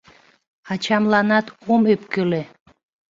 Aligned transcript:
Ачамланат 0.71 1.47
ом 1.73 1.81
ӧпкеле 1.93 2.41